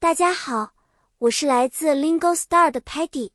[0.00, 0.74] 大家好，
[1.18, 3.32] 我是来自 Lingo Star 的 Peggy，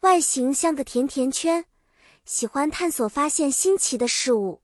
[0.00, 1.64] 外形像个甜甜圈，
[2.26, 4.60] 喜欢探索发现新奇的事物。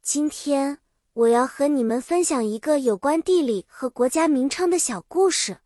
[0.00, 0.78] 今天
[1.12, 5.58] 我要和你们分享一个有关地理和国家名称的小故事。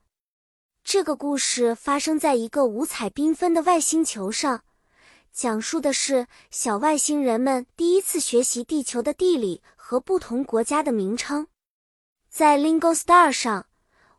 [0.83, 4.65] 这个故事发生在一个五彩缤纷的外星球上，
[5.31, 11.47] 讲述的是小外星人们第一次学习地球的地理和不同国家的名称。
[12.31, 13.68] 在 Lingo Star 上。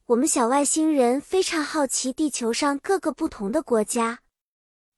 [0.10, 4.22] 我们小外星人非常好奇地球上各个不同的国家。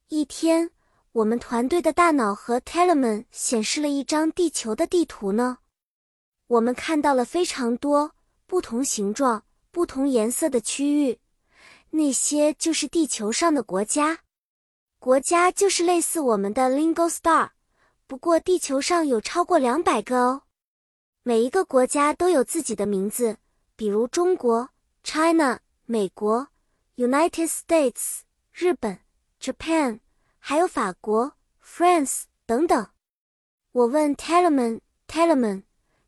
[0.08, 0.72] 一天，
[1.12, 5.58] 我们团队的大脑和 Telemann 显示了一张地球的地图呢。
[6.48, 8.14] 我们看到了非常多
[8.48, 11.20] 不同形状、不同颜色的区域，
[11.90, 14.20] 那些就是地球上的国家。
[14.98, 17.50] 国家就是类似我们的 Lingo Star，
[18.08, 20.44] 不过地球上有超过两百个哦。
[21.24, 23.36] 每一个国家都有自己的名字，
[23.76, 24.70] 比如中国。
[25.04, 26.50] China 美国
[26.96, 28.20] ，United States
[28.54, 29.00] 日本
[29.42, 30.00] ，Japan
[30.38, 32.88] 还有法国，France 等等。
[33.72, 35.64] 我问 t e l e m a n t e l e m a n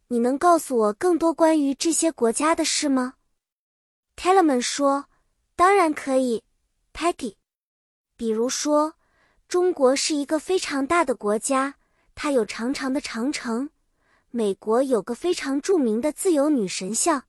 [0.09, 3.15] 你能告诉我更多关于这些国家的事吗
[4.15, 5.05] ？Telemann 说
[5.57, 6.43] ：“当然可以
[6.93, 7.35] ，Peggy。
[8.15, 8.93] 比如说，
[9.47, 11.75] 中国是一个非常大的国家，
[12.13, 13.71] 它有长长的长城。
[14.29, 17.23] 美国有个非常著名的自由女神像。”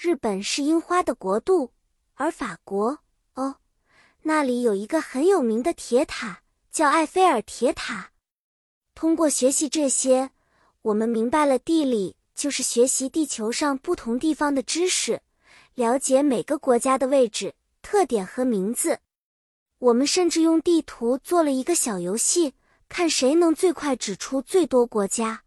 [0.00, 1.72] 日本是樱花的国度，
[2.14, 3.00] 而法国
[3.34, 3.56] 哦，
[4.22, 8.12] 那里有一个很有名的铁塔，叫埃菲尔铁塔。
[8.94, 10.30] 通过学习这些，
[10.82, 15.20] 我们明白了地理就是学习地球上不同地方的知识，
[15.74, 19.00] 了解每个国家的位置、特点和名字。
[19.80, 22.54] 我们甚至用地图做了一个小游戏，
[22.88, 25.42] 看谁能最快指出最多国家。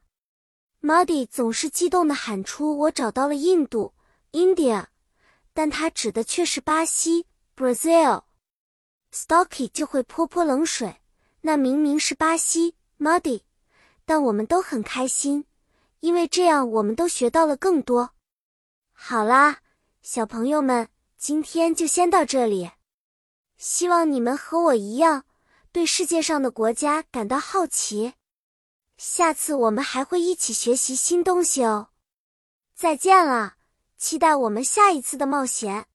[0.81, 3.93] Muddy 总是激动地喊出：“我找到了印度。”
[4.31, 4.87] India，
[5.53, 8.23] 但它指的却是巴西 Brazil。
[9.13, 11.01] Stocky 就会泼泼冷水，
[11.41, 13.41] 那明明是巴西 Muddy。
[14.05, 15.45] 但我们都很开心，
[15.99, 18.11] 因为这样我们都学到了更多。
[18.91, 19.59] 好啦，
[20.01, 22.71] 小朋友们，今天就先到这里。
[23.57, 25.25] 希望你们和我一样，
[25.71, 28.13] 对世界上的国家感到好奇。
[28.97, 31.89] 下次我们还会一起学习新东西哦。
[32.73, 33.55] 再见了。
[34.01, 35.85] 期待我们下一次的冒险。